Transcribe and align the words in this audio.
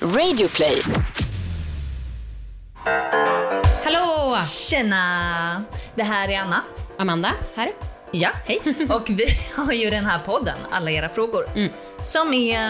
Radioplay. 0.00 0.82
Hallå! 3.84 4.38
Tjena! 4.48 5.64
Det 5.94 6.02
här 6.02 6.28
är 6.28 6.38
Anna. 6.38 6.62
Amanda 6.98 7.32
här. 7.54 7.72
Ja, 8.10 8.30
hej. 8.44 8.60
Och 8.90 9.10
vi 9.10 9.26
har 9.54 9.72
ju 9.72 9.90
den 9.90 10.06
här 10.06 10.18
podden, 10.18 10.58
Alla 10.70 10.90
era 10.90 11.08
frågor, 11.08 11.46
som 12.02 12.34
är 12.34 12.62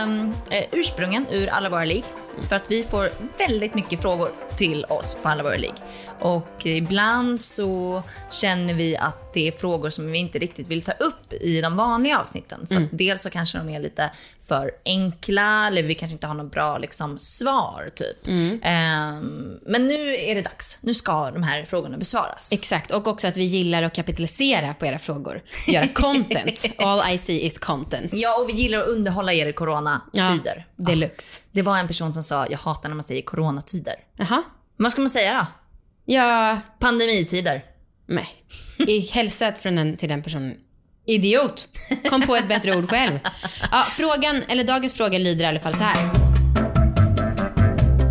eh, 0.50 0.64
ursprungen 0.72 1.26
ur 1.30 1.48
Alla 1.48 1.68
våra 1.68 1.84
ligg. 1.84 2.04
För 2.49 2.57
att 2.57 2.71
vi 2.71 2.82
får 2.82 3.11
väldigt 3.39 3.75
mycket 3.75 4.02
frågor 4.02 4.30
till 4.57 4.84
oss 4.84 5.19
på 5.23 5.29
Alla 5.29 5.43
våra 5.43 5.57
ligg. 5.57 5.75
Och 6.21 6.66
ibland 6.66 7.41
så 7.41 8.02
känner 8.30 8.75
vi 8.75 8.96
att 8.96 9.32
det 9.34 9.48
är 9.48 9.52
frågor 9.52 9.91
som 9.91 10.12
vi 10.12 10.19
inte 10.19 10.38
riktigt 10.38 10.69
vill 10.69 10.83
ta 10.83 10.93
upp 10.93 11.33
i 11.33 11.61
de 11.61 11.77
vanliga 11.77 12.19
avsnitten. 12.19 12.66
För 12.69 12.77
att 12.77 12.88
dels 12.93 13.23
så 13.23 13.30
kanske 13.30 13.59
de 13.59 13.69
är 13.69 13.80
lite 13.80 14.11
för 14.45 14.70
enkla 14.84 15.66
eller 15.66 15.83
vi 15.83 15.95
kanske 15.95 16.12
inte 16.12 16.27
har 16.27 16.34
något 16.34 16.52
bra 16.52 16.79
liksom, 16.79 17.19
svar 17.19 17.91
typ. 17.95 18.27
Ehm, 18.62 19.59
men 19.66 19.87
nu 19.87 20.16
är 20.16 20.34
det 20.34 20.43
dags. 20.43 20.79
Nu 20.82 20.95
ska 20.95 21.30
de 21.30 21.43
här 21.43 21.65
frågorna 21.65 21.98
besvaras. 21.98 22.52
Exakt, 22.52 22.91
och 22.91 23.07
också 23.07 23.29
att 23.29 23.37
vi 23.37 23.45
gillar 23.45 23.82
att 23.82 23.95
kapitalisera 23.95 24.74
på 24.74 24.87
era 24.87 24.98
frågor. 24.98 25.43
Göra 25.66 25.88
content. 25.88 26.65
All 26.79 27.15
I 27.15 27.18
see 27.18 27.46
is 27.46 27.59
content. 27.59 28.15
Ja, 28.15 28.41
och 28.43 28.48
vi 28.48 28.52
gillar 28.52 28.79
att 28.79 28.88
underhålla 28.88 29.32
er 29.32 29.46
i 29.46 29.52
coronatider. 29.52 30.66
Ja, 30.76 30.76
deluxe. 30.77 31.43
Det 31.53 31.62
var 31.62 31.79
en 31.79 31.87
person 31.89 32.15
som 32.15 32.23
sa, 32.23 32.47
jag 32.51 32.59
hatar 32.59 32.89
när 32.89 32.97
man 32.97 33.05
säger 33.05 33.23
coronatider. 33.23 33.95
Jaha. 34.16 34.43
Vad 34.77 34.93
ska 34.93 35.01
man 35.01 35.11
säga 35.11 35.35
då? 35.35 35.47
Ja, 36.15 36.61
Pandemitider. 36.79 37.65
nej. 38.07 38.29
I 38.79 39.01
hälsat 39.01 39.59
från 39.59 39.77
den 39.77 39.97
till 39.97 40.09
den 40.09 40.23
personen. 40.23 40.55
Idiot. 41.07 41.69
Kom 42.11 42.23
på 42.23 42.37
ett 42.37 42.49
bättre 42.49 42.77
ord 42.77 42.91
själv. 42.91 43.19
Ja, 43.73 43.87
frågan, 43.91 44.43
eller 44.49 44.65
dagens 44.65 44.93
fråga 44.95 45.19
lyder 45.19 45.45
i 45.45 45.47
alla 45.49 45.61
fall 45.61 45.75
så 45.75 45.85
här. 45.85 46.11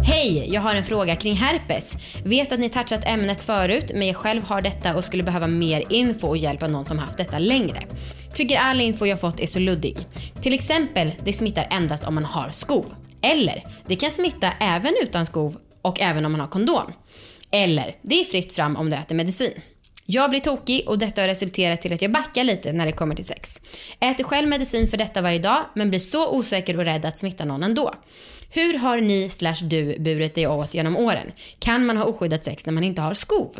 Hej, 0.04 0.54
jag 0.54 0.62
har 0.62 0.76
en 0.76 0.84
fråga 0.84 1.16
kring 1.16 1.36
herpes. 1.36 1.98
Vet 2.24 2.52
att 2.52 2.60
ni 2.60 2.70
touchat 2.70 3.02
ämnet 3.06 3.42
förut, 3.42 3.92
men 3.96 4.08
jag 4.08 4.16
själv 4.16 4.44
har 4.44 4.62
detta 4.62 4.96
och 4.96 5.06
skulle 5.06 5.24
behöva 5.24 5.48
mer 5.48 5.84
info 5.90 6.28
och 6.28 6.38
hjälp 6.38 6.64
av 6.64 6.70
någon 6.72 6.86
som 6.86 7.00
haft 7.00 7.18
detta 7.18 7.40
längre. 7.40 7.88
Tycker 8.36 8.58
all 8.58 8.82
info 8.82 9.06
jag 9.06 9.22
fått 9.22 9.40
är 9.40 9.48
så 9.48 9.60
luddig. 9.60 9.98
Till 10.42 10.54
exempel, 10.54 11.12
det 11.24 11.34
smittar 11.34 11.68
endast 11.72 12.04
om 12.04 12.16
man 12.16 12.26
har 12.26 12.50
skov. 12.50 12.96
Eller, 13.22 13.68
det 13.88 13.96
kan 13.96 14.12
smitta 14.12 14.52
även 14.60 14.94
utan 15.02 15.26
skov 15.26 15.58
och 15.82 16.02
även 16.02 16.26
om 16.26 16.32
man 16.32 16.42
har 16.42 16.48
kondom. 16.48 16.94
Eller, 17.52 17.96
det 18.02 18.22
är 18.22 18.26
fritt 18.26 18.54
fram 18.54 18.76
om 18.76 18.90
du 18.90 18.96
äter 18.96 19.16
medicin. 19.16 19.52
Jag 20.06 20.30
blir 20.30 20.40
tokig 20.40 20.84
och 20.88 20.98
detta 20.98 21.22
har 21.22 21.28
resulterat 21.28 21.82
till 21.82 21.94
att 21.94 22.02
jag 22.02 22.12
backar 22.12 22.44
lite 22.44 22.74
när 22.74 22.86
det 22.86 22.92
kommer 22.92 23.16
till 23.16 23.26
sex. 23.26 23.62
Äter 24.00 24.24
själv 24.24 24.48
medicin 24.48 24.88
för 24.88 24.98
detta 24.98 25.22
varje 25.22 25.40
dag 25.40 25.66
men 25.76 25.90
blir 25.90 26.00
så 26.00 26.32
osäker 26.32 26.78
och 26.78 26.86
rädd 26.86 27.06
att 27.06 27.20
smitta 27.20 27.46
någon 27.46 27.64
ändå. 27.64 27.94
Hur 28.50 28.78
har 28.78 29.02
ni 29.02 29.30
slash 29.30 29.56
du 29.62 30.00
burit 30.00 30.36
dig 30.36 30.48
åt 30.48 30.74
genom 30.74 30.98
åren? 30.98 31.32
Kan 31.60 31.86
man 31.86 31.98
ha 31.98 32.06
oskyddat 32.06 32.44
sex 32.44 32.66
när 32.66 32.74
man 32.74 32.84
inte 32.84 33.02
har 33.02 33.14
skov? 33.14 33.58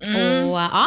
Och 0.00 0.58
ja, 0.58 0.86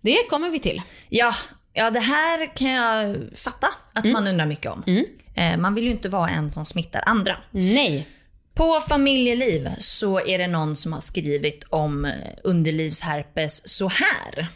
det 0.00 0.28
kommer 0.30 0.50
vi 0.50 0.58
till. 0.58 0.82
Ja, 1.08 1.34
ja, 1.78 1.90
det 1.90 2.00
här 2.00 2.56
kan 2.56 2.70
jag 2.70 3.16
fatta 3.34 3.68
att 3.92 4.04
man 4.04 4.28
undrar 4.28 4.46
mycket 4.46 4.72
om. 4.72 5.04
Eh, 5.34 5.56
man 5.56 5.74
vill 5.74 5.84
ju 5.84 5.90
inte 5.90 6.08
vara 6.08 6.30
en 6.30 6.50
som 6.50 6.66
smittar 6.66 7.02
andra. 7.06 7.36
Nej. 7.50 8.08
På 8.54 8.80
familjeliv 8.88 9.70
så 9.78 10.20
är 10.20 10.38
det 10.38 10.46
någon 10.46 10.76
som 10.76 10.92
har 10.92 11.00
skrivit 11.00 11.64
om 11.70 12.04
eh, 12.04 12.12
underlivsherpes 12.44 13.68
så 13.68 13.88
här. 13.88 14.48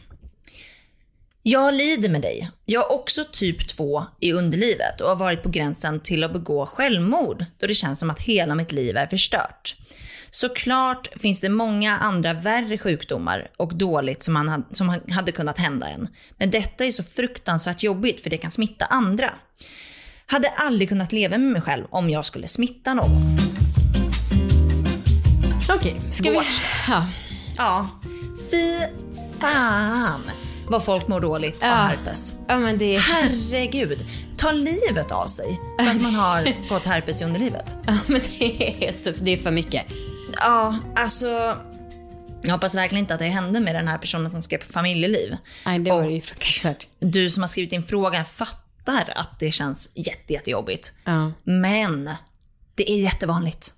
Jag 1.42 1.74
lider 1.74 2.08
med 2.08 2.22
dig. 2.22 2.50
Jag 2.64 2.80
har 2.80 2.92
också 2.92 3.24
typ 3.32 3.68
2 3.68 4.04
i 4.20 4.32
underlivet 4.32 5.00
och 5.00 5.08
har 5.08 5.16
varit 5.16 5.42
på 5.42 5.48
gränsen 5.48 6.00
till 6.00 6.24
att 6.24 6.32
begå 6.32 6.66
självmord 6.66 7.44
då 7.58 7.66
det 7.66 7.74
känns 7.74 7.98
som 7.98 8.10
att 8.10 8.20
hela 8.20 8.54
mitt 8.54 8.72
liv 8.72 8.96
är 8.96 9.06
förstört. 9.06 9.76
Såklart 10.34 11.08
finns 11.20 11.40
det 11.40 11.48
många 11.48 11.98
andra 11.98 12.32
värre 12.32 12.78
sjukdomar 12.78 13.50
och 13.56 13.74
dåligt 13.76 14.22
som, 14.22 14.36
hade, 14.36 14.62
som 14.72 15.00
hade 15.10 15.32
kunnat 15.32 15.58
hända 15.58 15.88
en. 15.88 16.08
Men 16.38 16.50
detta 16.50 16.84
är 16.84 16.92
så 16.92 17.02
fruktansvärt 17.02 17.82
jobbigt 17.82 18.22
för 18.22 18.30
det 18.30 18.36
kan 18.36 18.50
smitta 18.50 18.84
andra. 18.84 19.30
Hade 20.26 20.48
aldrig 20.48 20.88
kunnat 20.88 21.12
leva 21.12 21.38
med 21.38 21.52
mig 21.52 21.62
själv 21.62 21.84
om 21.90 22.10
jag 22.10 22.24
skulle 22.26 22.48
smitta 22.48 22.94
någon. 22.94 23.10
Okej, 25.76 26.00
ska 26.10 26.30
vi... 26.30 26.34
Vårt. 26.36 26.62
Ja. 26.88 27.06
Ja, 27.56 27.88
fy 28.50 28.78
fan 29.40 30.20
vad 30.68 30.84
folk 30.84 31.08
mår 31.08 31.20
dåligt 31.20 31.62
av 31.62 31.68
Ja. 31.68 31.74
herpes. 31.74 32.32
ja, 32.48 32.58
men 32.58 32.78
det. 32.78 32.98
Herregud, 32.98 34.06
ta 34.36 34.52
livet 34.52 35.12
av 35.12 35.26
sig 35.26 35.60
för 35.80 35.90
att 35.90 36.02
man 36.02 36.14
har 36.14 36.48
fått 36.68 36.84
herpes 36.84 37.22
i 37.22 37.24
underlivet. 37.24 37.76
Ja, 37.86 37.98
men 38.06 38.20
det 38.38 38.84
är, 38.88 38.92
så, 38.92 39.10
det 39.10 39.30
är 39.32 39.36
för 39.36 39.50
mycket. 39.50 39.82
Ja, 40.42 40.78
alltså. 40.96 41.58
Jag 42.42 42.52
hoppas 42.52 42.74
verkligen 42.74 43.04
inte 43.04 43.14
att 43.14 43.20
det 43.20 43.26
hände 43.26 43.60
med 43.60 43.74
den 43.74 43.88
här 43.88 43.98
personen 43.98 44.30
som 44.30 44.42
skrev 44.42 44.58
på 44.58 44.72
familjeliv. 44.72 45.36
Nej, 45.66 45.78
det 45.78 45.90
var 45.90 46.04
ju 46.04 46.20
fruktansvärt. 46.20 46.86
Du 46.98 47.30
som 47.30 47.42
har 47.42 47.48
skrivit 47.48 47.72
in 47.72 47.82
frågan 47.86 48.24
fattar 48.24 49.12
att 49.16 49.38
det 49.38 49.52
känns 49.52 49.92
jätte, 49.94 50.32
jättejobbigt. 50.32 50.92
Ja. 51.04 51.32
Men 51.44 52.10
det 52.74 52.90
är 52.90 52.96
jättevanligt. 53.02 53.72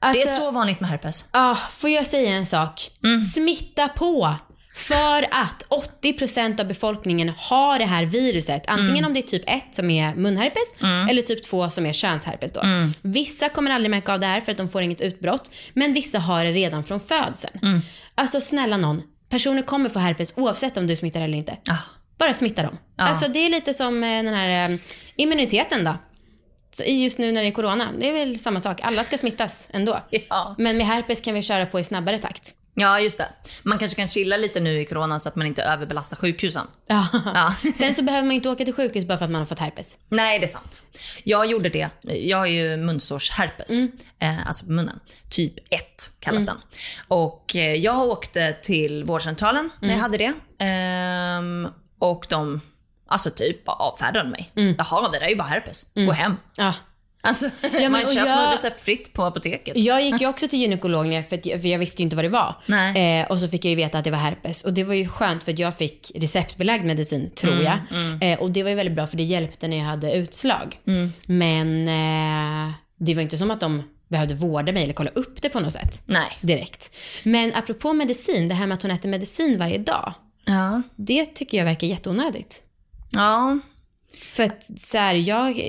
Det 0.00 0.06
Alltså, 0.06 0.28
är 0.28 0.38
så 0.38 0.50
vanligt 0.50 0.80
med 0.80 0.90
herpes. 0.90 1.28
Ja, 1.32 1.58
får 1.70 1.90
jag 1.90 2.06
säga 2.06 2.30
en 2.36 2.46
sak? 2.46 2.90
Mm. 3.04 3.20
Smitta 3.20 3.88
på! 3.88 4.34
För 4.74 5.22
att 5.30 5.62
80% 6.02 6.60
av 6.60 6.66
befolkningen 6.66 7.32
har 7.36 7.78
det 7.78 7.84
här 7.84 8.04
viruset. 8.04 8.62
Antingen 8.66 8.92
Mm. 8.96 9.04
om 9.04 9.14
det 9.14 9.20
är 9.20 9.22
typ 9.22 9.42
1 9.46 9.62
som 9.74 9.90
är 9.90 10.14
munherpes 10.14 10.74
eller 11.10 11.22
typ 11.22 11.42
2 11.44 11.70
som 11.70 11.86
är 11.86 11.92
könsherpes 11.92 12.52
då. 12.52 12.60
Mm. 12.60 12.92
Vissa 13.02 13.48
kommer 13.48 13.70
aldrig 13.70 13.90
märka 13.90 14.12
av 14.12 14.20
det 14.20 14.26
här 14.26 14.40
för 14.40 14.52
att 14.52 14.58
de 14.58 14.68
får 14.68 14.82
inget 14.82 15.00
utbrott. 15.00 15.50
Men 15.74 15.94
vissa 15.94 16.18
har 16.18 16.44
det 16.44 16.50
redan 16.52 16.84
från 16.84 17.00
födseln. 17.00 17.58
Mm. 17.62 17.80
Alltså 18.14 18.40
snälla 18.40 18.76
någon. 18.76 19.02
Personer 19.28 19.62
kommer 19.62 19.88
få 19.88 19.98
herpes 19.98 20.32
oavsett 20.36 20.76
om 20.76 20.86
du 20.86 20.96
smittar 20.96 21.20
eller 21.20 21.38
inte. 21.38 21.52
Ah. 21.70 21.76
Bara 22.18 22.34
smitta 22.34 22.62
dem. 22.62 22.78
Ja. 22.96 23.04
Alltså 23.04 23.28
det 23.28 23.38
är 23.38 23.50
lite 23.50 23.74
som 23.74 24.04
eh, 24.04 24.22
den 24.22 24.34
här 24.34 24.70
eh, 24.70 24.78
immuniteten 25.16 25.84
då. 25.84 25.94
Så 26.70 26.84
just 26.84 27.18
nu 27.18 27.32
när 27.32 27.42
det 27.42 27.48
är 27.48 27.52
corona, 27.52 27.88
det 28.00 28.08
är 28.08 28.12
väl 28.12 28.38
samma 28.38 28.60
sak. 28.60 28.80
Alla 28.82 29.04
ska 29.04 29.18
smittas 29.18 29.68
ändå. 29.72 30.00
Ja. 30.28 30.54
Men 30.58 30.76
med 30.76 30.86
herpes 30.86 31.20
kan 31.20 31.34
vi 31.34 31.42
köra 31.42 31.66
på 31.66 31.80
i 31.80 31.84
snabbare 31.84 32.18
takt. 32.18 32.52
Ja, 32.74 33.00
just 33.00 33.18
det. 33.18 33.28
Man 33.62 33.78
kanske 33.78 33.96
kan 33.96 34.08
chilla 34.08 34.36
lite 34.36 34.60
nu 34.60 34.80
i 34.80 34.84
coronan 34.84 35.20
så 35.20 35.28
att 35.28 35.36
man 35.36 35.46
inte 35.46 35.62
överbelastar 35.62 36.16
sjukhusen. 36.16 36.66
Ja. 36.86 37.08
Ja. 37.34 37.54
Sen 37.78 37.94
så 37.94 38.02
behöver 38.02 38.26
man 38.26 38.32
inte 38.32 38.48
åka 38.48 38.64
till 38.64 38.74
sjukhus 38.74 39.04
bara 39.04 39.18
för 39.18 39.24
att 39.24 39.30
man 39.30 39.38
har 39.40 39.46
fått 39.46 39.58
herpes. 39.58 39.96
Nej, 40.08 40.38
det 40.38 40.44
är 40.46 40.48
sant. 40.48 40.82
Jag 41.24 41.46
gjorde 41.46 41.68
det. 41.68 41.88
Jag 42.02 42.38
har 42.38 42.46
ju 42.46 42.76
munsårsherpes, 42.76 43.70
eh, 44.18 44.46
alltså 44.48 44.66
på 44.66 44.72
munnen. 44.72 45.00
Typ 45.30 45.54
1 45.70 45.80
kallas 46.20 46.46
den. 46.46 46.56
Och 47.08 47.56
eh, 47.56 47.74
jag 47.74 47.98
åkte 48.08 48.52
till 48.62 49.04
vårdcentralen 49.04 49.70
när 49.80 49.90
jag 49.92 49.98
hade 50.00 50.18
det. 50.18 50.32
Ehm, 50.58 51.68
och 51.98 52.26
de, 52.28 52.60
alltså 53.06 53.30
typ 53.30 53.62
avfärdade 53.66 54.28
mig. 54.28 54.50
Jaha, 54.78 55.10
det 55.10 55.18
där 55.18 55.26
är 55.26 55.30
ju 55.30 55.36
bara 55.36 55.48
herpes. 55.48 55.86
Gå 55.94 56.12
hem. 56.12 56.36
Ja. 56.56 56.74
Alltså, 57.24 57.50
men 57.72 57.92
man 57.92 58.00
köper 58.14 58.26
jag- 58.30 58.52
receptfritt 58.54 59.12
på 59.12 59.24
apoteket. 59.24 59.76
Jag 59.76 60.02
gick 60.02 60.20
ju 60.20 60.26
också 60.28 60.48
till 60.48 60.58
gynekolog 60.58 61.06
när 61.06 61.16
jag- 61.16 61.28
för, 61.28 61.40
jag- 61.48 61.60
för 61.60 61.68
jag 61.68 61.78
visste 61.78 62.02
ju 62.02 62.04
inte 62.04 62.16
vad 62.16 62.24
det 62.24 62.28
var. 62.28 62.54
Eh, 62.96 63.26
och 63.30 63.40
så 63.40 63.48
fick 63.48 63.64
jag 63.64 63.70
ju 63.70 63.76
veta 63.76 63.98
att 63.98 64.04
det 64.04 64.10
var 64.10 64.18
herpes. 64.18 64.64
Och 64.64 64.72
det 64.72 64.84
var 64.84 64.94
ju 64.94 65.08
skönt 65.08 65.44
för 65.44 65.52
att 65.52 65.58
jag 65.58 65.76
fick 65.76 66.12
receptbelagd 66.14 66.84
medicin, 66.84 67.30
tror 67.34 67.62
jag. 67.62 67.78
Eh, 68.32 68.38
och 68.38 68.50
det 68.50 68.62
var 68.62 68.70
ju 68.70 68.76
väldigt 68.76 68.94
bra 68.94 69.06
för 69.06 69.16
det 69.16 69.22
hjälpte 69.22 69.68
när 69.68 69.76
jag 69.76 69.84
hade 69.84 70.12
utslag. 70.14 70.78
Men 71.26 71.88
eh, 71.88 72.72
det 72.98 73.14
var 73.14 73.22
inte 73.22 73.38
som 73.38 73.50
att 73.50 73.60
de 73.60 73.82
behövde 74.08 74.34
vårda 74.34 74.72
mig 74.72 74.82
eller 74.84 74.92
kolla 74.94 75.10
upp 75.14 75.42
det 75.42 75.48
på 75.48 75.60
något 75.60 75.72
sätt. 75.72 76.00
Nej. 76.06 76.38
Direkt. 76.40 76.96
Men 77.22 77.54
apropå 77.54 77.92
medicin, 77.92 78.48
det 78.48 78.54
här 78.54 78.66
med 78.66 78.74
att 78.74 78.82
hon 78.82 78.90
äter 78.90 79.08
medicin 79.08 79.58
varje 79.58 79.78
dag. 79.78 80.12
Ja. 80.44 80.82
Det 80.96 81.26
tycker 81.26 81.58
jag 81.58 81.64
verkar 81.64 81.86
jätteonödigt. 81.86 82.62
Ja. 83.12 83.58
För 84.20 84.42
att 84.44 84.70
så 84.80 84.98
här, 84.98 85.14
jag 85.14 85.60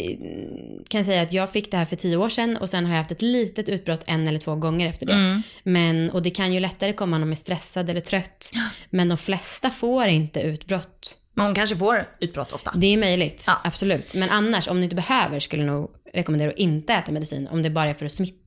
kan 0.89 1.05
säga 1.05 1.21
att 1.21 1.33
jag 1.33 1.51
fick 1.51 1.71
det 1.71 1.77
här 1.77 1.85
för 1.85 1.95
tio 1.95 2.17
år 2.17 2.29
sedan 2.29 2.57
och 2.57 2.69
sen 2.69 2.85
har 2.85 2.91
jag 2.91 2.97
haft 2.97 3.11
ett 3.11 3.21
litet 3.21 3.69
utbrott 3.69 4.03
en 4.05 4.27
eller 4.27 4.39
två 4.39 4.55
gånger 4.55 4.89
efter 4.89 5.05
det. 5.05 5.41
Men, 5.63 6.09
och 6.11 6.21
det 6.21 6.29
kan 6.29 6.53
ju 6.53 6.59
lättare 6.59 6.93
komma 6.93 7.17
när 7.17 7.25
man 7.25 7.31
är 7.31 7.35
stressad 7.35 7.89
eller 7.89 8.01
trött. 8.01 8.51
Men 8.89 9.09
de 9.09 9.17
flesta 9.17 9.71
får 9.71 10.07
inte 10.07 10.39
utbrott. 10.41 11.17
Men 11.33 11.45
hon 11.45 11.55
kanske 11.55 11.75
får 11.75 12.07
utbrott 12.19 12.51
ofta. 12.51 12.73
Det 12.75 12.93
är 12.93 12.97
möjligt, 12.97 13.43
Ja. 13.47 13.61
absolut. 13.63 14.15
Men 14.15 14.29
annars, 14.29 14.67
om 14.67 14.77
ni 14.79 14.83
inte 14.83 14.95
behöver, 14.95 15.39
skulle 15.39 15.63
jag 15.63 15.73
nog 15.73 15.89
rekommendera 16.13 16.49
att 16.51 16.57
inte 16.57 16.93
äta 16.93 17.11
medicin. 17.11 17.47
Om 17.51 17.61
det 17.61 17.69
bara 17.69 17.89
är 17.89 17.93
för 17.93 18.05
att 18.05 18.11
smitt, 18.11 18.41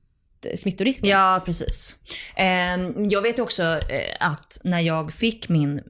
smittorisken. 0.55 1.09
Ja, 1.09 1.41
precis. 1.45 1.95
Ehm, 2.35 3.09
Jag 3.09 3.21
vet 3.21 3.39
också 3.39 3.63
eh, 3.63 4.15
att 4.19 4.61
när 4.63 4.79
jag 4.79 5.13
fick 5.13 5.49
min 5.49 5.81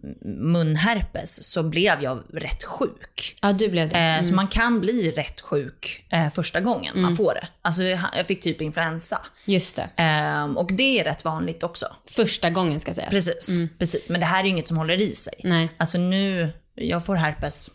munherpes 0.53 1.43
så 1.51 1.63
blev 1.63 2.01
jag 2.03 2.23
rätt 2.33 2.63
sjuk. 2.63 3.35
Ja, 3.41 3.53
du 3.53 3.69
blev 3.69 3.89
det. 3.89 3.97
Eh, 3.99 4.23
Så 4.23 4.33
man 4.33 4.47
kan 4.47 4.79
bli 4.79 5.11
rätt 5.11 5.41
sjuk 5.41 6.05
eh, 6.09 6.29
första 6.29 6.59
gången 6.61 7.01
man 7.01 7.15
får 7.15 7.33
det. 7.33 7.47
Alltså 7.61 7.83
jag 7.83 8.27
fick 8.27 8.41
typ 8.41 8.61
influensa. 8.61 9.21
Just 9.45 9.75
det. 9.75 9.89
Ehm, 9.95 10.57
Och 10.57 10.71
det 10.73 10.99
är 10.99 11.03
rätt 11.03 11.25
vanligt 11.25 11.63
också. 11.63 11.85
Första 12.05 12.49
gången 12.49 12.79
ska 12.79 12.93
sägas. 12.93 13.09
Precis, 13.09 13.59
precis. 13.79 14.09
Men 14.09 14.19
det 14.19 14.25
här 14.25 14.39
är 14.39 14.43
ju 14.43 14.49
inget 14.49 14.67
som 14.67 14.77
håller 14.77 15.01
i 15.01 15.11
sig. 15.15 15.33
Nej. 15.43 15.69
Alltså 15.77 15.97
nu, 15.97 16.51
jag 16.75 17.05
får 17.05 17.15
herpes, 17.15 17.69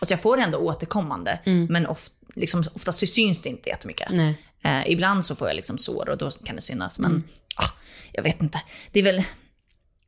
alltså 0.00 0.12
jag 0.12 0.20
får 0.22 0.36
det 0.36 0.42
ändå 0.42 0.58
återkommande. 0.58 1.38
Men 1.68 1.86
of, 1.86 2.08
liksom, 2.34 2.64
oftast 2.74 3.08
syns 3.08 3.42
det 3.42 3.48
inte 3.48 3.68
jättemycket. 3.68 4.08
Nej. 4.10 4.34
Eh, 4.64 4.90
ibland 4.90 5.26
så 5.26 5.34
får 5.34 5.48
jag 5.48 5.54
liksom 5.56 5.78
sår 5.78 6.08
och 6.08 6.18
då 6.18 6.30
kan 6.30 6.56
det 6.56 6.62
synas. 6.62 6.98
Men 6.98 7.10
Mm. 7.10 7.22
ah, 7.56 7.68
jag 8.12 8.22
vet 8.22 8.42
inte. 8.42 8.62
Det 8.92 8.98
är 8.98 9.02
väl... 9.04 9.22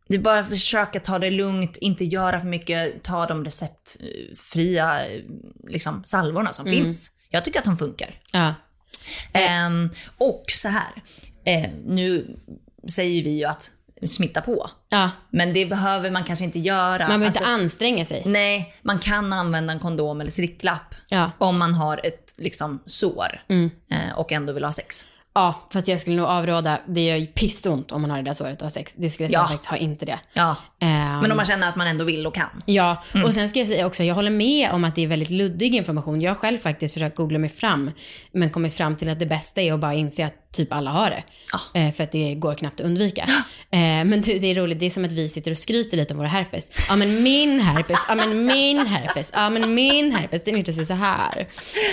Det 0.08 0.14
är 0.14 0.18
bara 0.18 0.38
att 0.38 0.48
försöka 0.48 1.00
ta 1.00 1.18
det 1.18 1.30
lugnt, 1.30 1.76
inte 1.76 2.04
göra 2.04 2.40
för 2.40 2.46
mycket, 2.46 3.02
ta 3.02 3.26
de 3.26 3.44
receptfria 3.44 5.06
eh, 5.06 5.20
liksom, 5.68 6.02
salvorna 6.04 6.52
som 6.52 6.66
Mm. 6.66 6.78
finns. 6.78 7.10
Jag 7.30 7.44
tycker 7.44 7.58
att 7.58 7.64
de 7.64 7.78
funkar. 7.78 8.20
Ja. 8.32 8.54
Ehm, 9.32 9.90
och 10.18 10.44
så 10.48 10.68
här, 10.68 10.90
eh, 11.44 11.70
nu 11.86 12.36
säger 12.90 13.22
vi 13.24 13.30
ju 13.38 13.44
att 13.44 13.70
smitta 14.06 14.40
på. 14.40 14.70
ja. 14.88 15.10
Men 15.30 15.54
det 15.54 15.66
behöver 15.66 16.10
man 16.10 16.24
kanske 16.24 16.44
inte 16.44 16.58
göra. 16.58 16.98
Man 16.98 17.06
behöver 17.08 17.26
Alltså, 17.26 17.40
inte 17.42 17.50
anstränga 17.52 18.04
sig. 18.04 18.22
Nej, 18.26 18.74
man 18.82 18.98
kan 18.98 19.32
använda 19.32 19.72
en 19.72 19.78
kondom 19.80 20.20
eller 20.20 20.30
slickklapp 20.30 20.94
Ja. 21.08 21.30
om 21.38 21.58
man 21.58 21.74
har 21.74 22.00
ett 22.06 22.23
liksom, 22.38 22.78
sår 22.86 23.40
Mm. 23.48 23.70
eh, 23.90 24.18
och 24.18 24.32
ändå 24.32 24.52
vill 24.52 24.64
ha 24.64 24.72
sex. 24.72 25.04
Ja, 25.36 25.68
fast 25.72 25.88
jag 25.88 26.00
skulle 26.00 26.16
nog 26.16 26.26
avråda. 26.26 26.78
Det 26.86 27.04
gör 27.04 27.16
ju 27.16 27.26
pissont 27.26 27.92
om 27.92 28.00
man 28.02 28.10
har 28.10 28.16
det 28.18 28.22
där 28.24 28.32
såret 28.32 28.58
och 28.60 28.64
har 28.66 28.70
sex. 28.70 28.94
Det 28.96 29.10
skulle 29.10 29.24
jag 29.24 29.30
säga 29.30 29.40
Ja. 29.42 29.48
faktiskt, 29.48 29.70
ha 29.70 29.76
inte 29.76 30.06
det. 30.06 30.18
Ja. 30.32 30.56
Ehm, 30.80 31.18
Men 31.20 31.30
om 31.30 31.36
man 31.36 31.46
känner 31.46 31.68
att 31.68 31.76
man 31.76 31.86
ändå 31.86 32.04
vill 32.04 32.26
och 32.26 32.34
kan. 32.34 32.62
Ja, 32.66 33.02
Mm. 33.14 33.26
och 33.26 33.34
sen 33.34 33.48
ska 33.48 33.58
jag 33.58 33.68
säga 33.68 33.86
också, 33.86 34.02
jag 34.04 34.14
håller 34.14 34.30
med 34.30 34.70
om 34.72 34.84
att 34.84 34.94
det 34.94 35.02
är 35.02 35.06
väldigt 35.06 35.30
luddig 35.30 35.74
information. 35.74 36.20
Jag 36.20 36.30
har 36.30 36.36
själv 36.36 36.58
faktiskt 36.58 36.94
försökt 36.94 37.16
googla 37.16 37.38
mig 37.38 37.50
fram, 37.50 37.90
men 38.32 38.50
kommit 38.50 38.74
fram 38.74 38.96
till 38.96 39.08
att 39.08 39.18
det 39.18 39.26
bästa 39.26 39.60
är 39.60 39.72
att 39.72 39.80
bara 39.80 39.94
inse 39.94 40.26
att 40.26 40.34
typ 40.54 40.72
alla 40.72 40.90
har 40.90 41.10
det. 41.10 41.22
Ja. 41.52 41.80
Eh, 41.80 41.92
för 41.92 42.04
att 42.04 42.12
det 42.12 42.34
går 42.34 42.54
knappt 42.54 42.80
att 42.80 42.86
undvika. 42.86 43.22
Eh, 43.70 43.78
men 43.80 44.20
du, 44.20 44.38
det 44.38 44.46
är 44.46 44.54
roligt, 44.54 44.78
det 44.78 44.86
är 44.86 44.90
som 44.90 45.04
att 45.04 45.12
vi 45.12 45.28
sitter 45.28 45.50
och 45.50 45.58
skryter 45.58 45.96
lite 45.96 46.14
om 46.14 46.18
våra 46.18 46.28
herpes. 46.28 46.72
Ja 46.88 46.96
men 46.96 47.22
min 47.22 47.60
herpes, 47.60 48.00
ja 48.08 48.14
men 48.14 48.46
min 48.46 48.86
herpes, 48.86 49.30
ja 49.32 49.50
men 49.50 49.74
min 49.74 50.12
herpes, 50.14 50.44
den 50.44 50.56
yttrar 50.56 50.74
sig 50.74 50.86
så 50.86 50.94
här. 50.94 51.46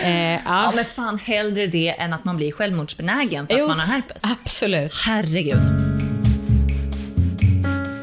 Eh, 0.04 0.31
Ja, 0.31 0.40
ja, 0.46 0.72
men 0.75 0.86
fan 0.86 1.19
hellre 1.19 1.68
det 1.68 1.90
än 1.90 2.13
att 2.13 2.25
man 2.25 2.38
blir 2.38 2.52
självmordsbenägen 2.52 3.48
för 3.48 3.58
Jo. 3.58 3.63
att 3.63 3.69
man 3.69 3.80
har 3.80 3.86
herpes. 3.88 4.24
absolut. 4.24 4.94
Herregud. 5.06 5.60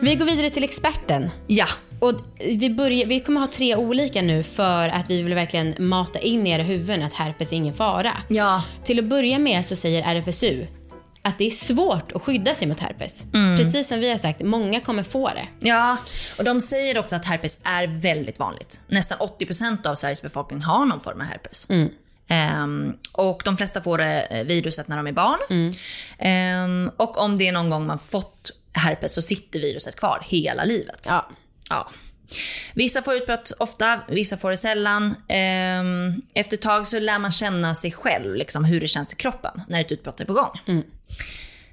Vi 0.02 0.14
går 0.14 0.26
vidare 0.26 0.50
till 0.50 0.64
experten. 0.64 1.30
Ja. 1.46 1.66
Och 2.00 2.14
vi, 2.38 2.70
börjar, 2.70 3.06
vi 3.06 3.20
kommer 3.20 3.40
ha 3.40 3.46
tre 3.46 3.76
olika 3.76 4.22
nu 4.22 4.42
för 4.42 4.88
att 4.88 5.10
vi 5.10 5.22
vill 5.22 5.34
verkligen 5.34 5.74
mata 5.78 6.18
in 6.18 6.46
i 6.46 6.50
era 6.50 6.62
huvuden 6.62 7.02
att 7.02 7.12
herpes 7.12 7.52
är 7.52 7.56
ingen 7.56 7.74
fara. 7.74 8.12
Ja. 8.28 8.62
Till 8.84 8.98
att 8.98 9.04
börja 9.04 9.38
med 9.38 9.66
så 9.66 9.76
säger 9.76 10.14
RFSU 10.14 10.66
att 11.22 11.38
det 11.38 11.46
är 11.46 11.50
svårt 11.50 12.12
att 12.12 12.22
skydda 12.22 12.54
sig 12.54 12.68
mot 12.68 12.80
herpes. 12.80 13.24
Mm. 13.34 13.56
Precis 13.56 13.88
som 13.88 14.00
vi 14.00 14.10
har 14.10 14.18
sagt, 14.18 14.42
många 14.42 14.80
kommer 14.80 15.02
få 15.02 15.28
det. 15.28 15.68
Ja, 15.68 15.96
och 16.38 16.44
de 16.44 16.60
säger 16.60 16.98
också 16.98 17.16
att 17.16 17.24
herpes 17.24 17.60
är 17.64 17.86
väldigt 17.86 18.38
vanligt. 18.38 18.80
Nästan 18.88 19.18
80% 19.18 19.86
av 19.86 19.94
Sveriges 19.94 20.22
befolkning 20.22 20.60
har 20.62 20.86
någon 20.86 21.00
form 21.00 21.20
av 21.20 21.26
herpes. 21.26 21.66
Ehm, 22.28 22.92
och 23.12 23.42
de 23.44 23.56
flesta 23.56 23.82
får 23.82 24.00
eh, 24.00 24.44
viruset 24.44 24.88
när 24.88 24.96
de 24.96 25.06
är 25.06 25.12
barn. 25.12 25.74
Ehm, 26.18 26.90
och 26.96 27.18
om 27.18 27.38
det 27.38 27.48
är 27.48 27.52
någon 27.52 27.70
gång 27.70 27.86
man 27.86 27.98
fått 27.98 28.50
herpes 28.72 29.14
så 29.14 29.22
sitter 29.22 29.60
viruset 29.60 29.96
kvar 29.96 30.22
hela 30.24 30.64
livet. 30.64 31.06
Ja. 31.10 31.28
Ja. 31.68 31.90
Vissa 32.74 33.02
får 33.02 33.14
utbrott 33.14 33.52
ofta, 33.58 34.00
vissa 34.08 34.36
får 34.36 34.50
det 34.50 34.56
sällan. 34.56 35.14
Ehm, 35.28 36.22
efter 36.34 36.56
ett 36.56 36.62
tag 36.62 36.86
så 36.86 36.98
lär 36.98 37.18
man 37.18 37.32
känna 37.32 37.74
sig 37.74 37.92
själv, 37.92 38.34
liksom, 38.34 38.64
hur 38.64 38.80
det 38.80 38.88
känns 38.88 39.12
i 39.12 39.16
kroppen 39.16 39.60
när 39.68 39.80
ett 39.80 39.92
utbrott 39.92 40.20
är 40.20 40.24
på 40.24 40.32
gång. 40.32 40.50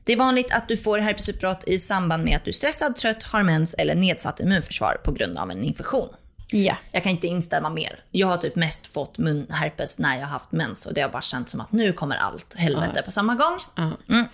Det 0.04 0.14
är 0.14 0.18
vanligt 0.18 0.54
att 0.54 0.68
du 0.68 0.78
får 0.78 1.00
herpesutbrott 1.00 1.64
i 1.68 1.78
samband 1.78 2.24
med 2.24 2.36
att 2.38 2.44
du 2.44 2.50
är 2.50 2.54
stressad, 2.54 2.96
trött, 2.96 3.24
har 3.24 3.44
mens 3.44 3.74
eller 3.74 3.96
nedsatt 3.96 4.40
immunförsvar 4.40 4.98
på 5.04 5.12
grund 5.12 5.38
av 5.38 5.52
en 5.52 5.64
infektion. 5.64 6.10
Ja. 6.58 6.76
Jag 6.92 7.04
kan 7.04 7.12
inte 7.12 7.28
instämma 7.28 7.70
mer. 7.70 8.00
Jag 8.12 8.28
har 8.28 8.38
typ 8.38 8.56
mest 8.56 8.88
fått 8.88 9.18
munherpes 9.18 10.00
när 10.00 10.16
jag 10.16 10.22
har 10.22 10.30
haft 10.30 10.52
mens 10.52 10.86
och 10.86 10.94
det 10.94 11.02
har 11.02 11.10
bara 11.10 11.22
känts 11.22 11.52
som 11.52 11.62
att 11.62 11.72
nu 11.72 11.94
kommer 11.94 12.16
allt 12.16 12.56
helvete 12.58 13.02
på 13.06 13.12
samma 13.12 13.36
gång. 13.36 13.60
ja. 13.76 14.26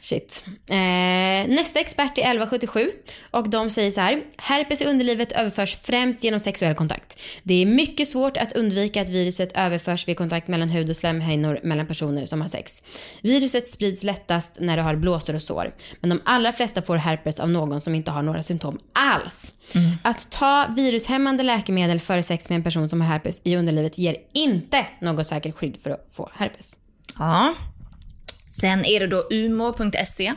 Shit. 0.00 0.44
Eh, 0.68 0.76
nästa 1.48 1.80
expert 1.80 2.18
är 2.18 2.22
1177 2.22 2.90
och 3.30 3.48
de 3.48 3.70
säger 3.70 3.90
så 3.90 4.00
här. 4.00 4.22
Herpes 4.38 4.82
i 4.82 4.84
underlivet 4.84 5.32
överförs 5.32 5.76
främst 5.76 6.24
genom 6.24 6.40
sexuell 6.40 6.74
kontakt. 6.74 7.20
Det 7.42 7.62
är 7.62 7.66
mycket 7.66 8.08
svårt 8.08 8.36
att 8.36 8.52
undvika 8.52 9.02
att 9.02 9.08
viruset 9.08 9.52
överförs 9.54 10.08
vid 10.08 10.18
kontakt 10.18 10.48
mellan 10.48 10.68
hud 10.68 10.90
och 10.90 10.96
slemhinnor 10.96 11.60
mellan 11.62 11.86
personer 11.86 12.26
som 12.26 12.40
har 12.40 12.48
sex. 12.48 12.82
Viruset 13.20 13.66
sprids 13.66 14.02
lättast 14.02 14.56
när 14.60 14.76
du 14.76 14.82
har 14.82 14.96
blåsor 14.96 15.34
och 15.34 15.42
sår. 15.42 15.74
Men 16.00 16.10
de 16.10 16.20
allra 16.24 16.52
flesta 16.52 16.82
får 16.82 16.96
herpes 16.96 17.40
av 17.40 17.50
någon 17.50 17.80
som 17.80 17.94
inte 17.94 18.10
har 18.10 18.22
några 18.22 18.42
symptom 18.42 18.78
alls. 18.92 19.52
Att 20.02 20.30
ta 20.30 20.66
virushämmande 20.76 21.42
läkemedel 21.42 21.67
före 22.00 22.22
sex 22.22 22.48
med 22.48 22.56
en 22.56 22.62
person 22.62 22.88
som 22.88 23.00
har 23.00 23.08
herpes 23.08 23.42
i 23.44 23.56
underlivet 23.56 23.98
ger 23.98 24.16
inte 24.32 24.86
något 25.00 25.26
säkert 25.26 25.54
skydd 25.54 25.76
för 25.76 25.90
att 25.90 26.06
få 26.10 26.30
herpes. 26.34 26.76
Ja. 27.18 27.54
Sen 28.60 28.84
är 28.84 29.00
det 29.00 29.06
då 29.06 29.26
umo.se 29.30 30.34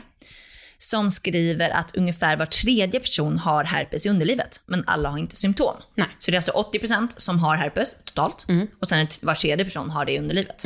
som 0.78 1.10
skriver 1.10 1.70
att 1.70 1.96
ungefär 1.96 2.36
var 2.36 2.46
tredje 2.46 3.00
person 3.00 3.38
har 3.38 3.64
herpes 3.64 4.06
i 4.06 4.08
underlivet, 4.08 4.60
men 4.66 4.84
alla 4.86 5.08
har 5.08 5.18
inte 5.18 5.36
symptom. 5.36 5.76
Nej. 5.94 6.08
Så 6.18 6.30
det 6.30 6.34
är 6.34 6.38
alltså 6.38 6.68
80% 6.72 7.08
som 7.16 7.38
har 7.38 7.56
herpes 7.56 7.96
totalt 8.04 8.46
och 8.80 8.88
sen 8.88 9.06
var 9.22 9.34
tredje 9.34 9.64
person 9.64 9.90
har 9.90 10.04
det 10.04 10.12
i 10.12 10.18
underlivet. 10.18 10.64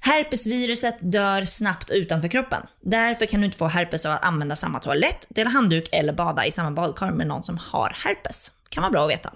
Herpesviruset 0.00 0.98
dör 1.00 1.44
snabbt 1.44 1.90
utanför 1.90 2.28
kroppen. 2.28 2.62
Därför 2.80 3.26
kan 3.26 3.40
du 3.40 3.46
inte 3.46 3.58
få 3.58 3.66
herpes 3.66 4.06
av 4.06 4.12
att 4.12 4.24
använda 4.24 4.56
samma 4.56 4.80
toalett, 4.80 5.26
dela 5.30 5.50
handduk 5.50 5.88
eller 5.92 6.12
bada 6.12 6.46
i 6.46 6.52
samma 6.52 6.70
badkar 6.70 7.10
med 7.10 7.26
någon 7.26 7.42
som 7.42 7.58
har 7.58 7.96
herpes. 7.96 8.52
Kan 8.70 8.82
vara 8.82 8.90
bra 8.90 9.04
att 9.04 9.10
veta. 9.10 9.32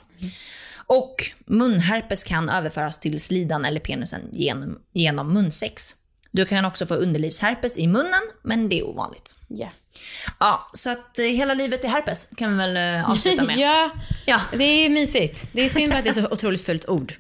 Och 0.87 1.31
munherpes 1.47 2.25
kan 2.25 2.49
överföras 2.49 3.01
till 3.01 3.21
slidan 3.21 3.65
eller 3.65 3.81
penisen 3.81 4.21
genom, 4.33 4.79
genom 4.93 5.33
munsex. 5.35 5.95
Du 6.31 6.45
kan 6.47 6.65
också 6.65 6.87
få 6.87 6.95
underlivsherpes 6.95 7.79
i 7.79 7.87
munnen, 7.87 8.21
men 8.43 8.69
det 8.69 8.79
är 8.79 8.87
ovanligt. 8.87 9.37
Ja. 9.49 9.69
Ja, 10.41 10.71
så 10.73 10.91
att 10.91 11.19
eh, 11.19 11.25
hela 11.25 11.55
livet 11.55 11.85
är 11.85 11.89
herpes 11.89 12.31
kan 12.37 12.51
vi 12.51 12.57
väl 12.57 12.77
eh, 13.01 13.11
avsluta 13.11 13.45
med. 13.45 13.57
ja, 13.59 13.91
Ja. 14.27 14.41
det 14.53 14.65
är 14.65 14.89
mysigt. 14.91 15.49
Det 15.53 15.63
är 15.63 15.69
synd 15.69 15.93
att 15.93 16.05
det 16.05 16.11
är 16.11 16.15
så 16.15 16.27
otroligt 16.31 16.67
fult 16.67 16.89
ord. 16.89 17.15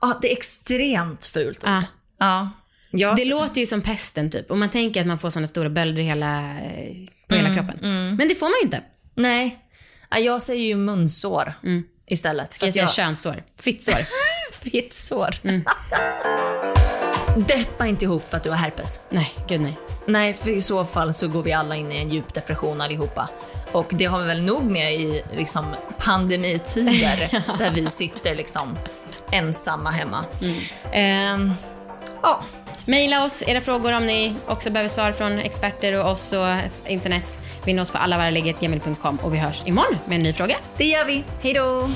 Ja, 0.00 0.18
det 0.22 0.32
är 0.32 0.36
extremt 0.36 1.26
fult. 1.26 1.60
Ah. 1.64 1.82
Ja. 2.18 2.50
Jag, 2.90 3.16
Det 3.16 3.24
låter 3.24 3.60
ju 3.60 3.66
som 3.66 3.82
pesten 3.82 4.30
typ. 4.30 4.50
Och 4.50 4.58
man 4.58 4.68
tänker 4.68 5.00
att 5.00 5.06
man 5.06 5.18
får 5.18 5.30
såna 5.30 5.46
stora 5.46 5.68
bölder 5.70 6.02
hela, 6.02 6.40
eh, 6.60 6.94
på 7.28 7.34
hela 7.34 7.54
kroppen. 7.54 7.78
Men 8.16 8.28
det 8.28 8.34
får 8.34 8.46
man 8.46 8.54
ju 8.60 8.64
inte. 8.64 8.82
Nej. 9.14 9.58
Ja, 10.10 10.18
jag 10.18 10.42
säger 10.42 10.64
ju 10.64 10.76
munsår 10.76 11.54
istället. 12.06 12.52
Ska 12.52 12.66
jag 12.66 12.74
säga 12.74 12.88
könssår? 12.88 13.42
Fittsår? 13.56 14.06
Fittsår. 14.60 15.36
Deppa 17.36 17.86
inte 17.86 18.04
ihop 18.04 18.28
för 18.28 18.36
att 18.36 18.42
du 18.42 18.50
har 18.50 18.56
herpes. 18.56 19.00
nej, 19.08 19.34
gud 19.48 19.60
nej. 19.60 19.78
Nej, 20.06 20.34
för 20.34 20.50
i 20.50 20.62
så 20.62 20.84
fall 20.84 21.14
så 21.14 21.28
går 21.28 21.42
vi 21.42 21.52
alla 21.52 21.76
in 21.76 21.92
i 21.92 21.96
en 21.96 22.10
djup 22.10 22.34
depression 22.34 22.80
allihopa. 22.80 23.28
Och 23.72 23.86
det 23.90 24.04
har 24.04 24.20
vi 24.20 24.26
väl 24.26 24.42
nog 24.42 24.64
med 24.64 24.94
i 24.94 25.22
liksom, 25.32 25.74
pandemitider 25.98 27.44
där 27.58 27.70
vi 27.70 27.90
sitter 27.90 28.34
liksom 28.34 28.78
ensamma 29.32 29.90
hemma. 29.90 30.24
Ehm, 30.92 31.52
ja, 32.22 32.44
Maila 32.86 33.24
oss 33.24 33.42
era 33.46 33.60
frågor 33.60 33.92
om 33.92 34.06
ni 34.06 34.34
också 34.46 34.70
behöver 34.70 34.88
svar 34.88 35.12
från 35.12 35.38
experter 35.38 36.00
och 36.00 36.10
oss 36.10 36.32
och 36.32 36.46
internet. 36.90 37.40
Vinna 37.64 37.82
oss 37.82 37.90
på 37.90 37.98
allavaraliggetgmil.com 37.98 39.18
och 39.22 39.34
vi 39.34 39.38
hörs 39.38 39.62
imorgon 39.66 39.98
med 40.06 40.16
en 40.16 40.22
ny 40.22 40.32
fråga. 40.32 40.56
det 40.76 40.84
gör 40.84 41.04
vi. 41.04 41.24
Hej 41.42 41.54
då! 41.54 41.88